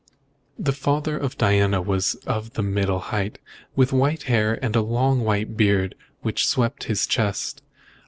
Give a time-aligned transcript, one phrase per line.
[0.57, 3.37] The father of Diana was of middle height,
[3.75, 7.61] with white hair, and a long white beard which swept his chest.